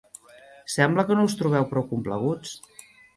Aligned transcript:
Sembla 0.75 1.05
que 1.09 1.17
no 1.19 1.25
us 1.31 1.37
trobeu 1.41 1.67
prou 1.73 1.85
complaguts. 1.91 2.55